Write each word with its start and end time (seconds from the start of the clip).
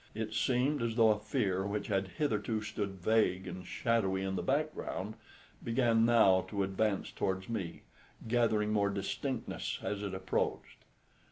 It 0.15 0.33
seemed 0.33 0.81
as 0.81 0.95
though 0.95 1.11
a 1.11 1.19
fear 1.19 1.63
which 1.63 1.85
had 1.85 2.07
hitherto 2.17 2.63
stood 2.63 2.93
vague 2.93 3.45
and 3.47 3.63
shadowy 3.67 4.23
in 4.23 4.35
the 4.35 4.41
background, 4.41 5.13
began 5.63 6.05
now 6.05 6.41
to 6.49 6.63
advance 6.63 7.11
towards 7.11 7.47
me, 7.47 7.83
gathering 8.27 8.73
more 8.73 8.89
distinctness 8.89 9.77
as 9.83 10.01
it 10.01 10.15
approached. 10.15 10.77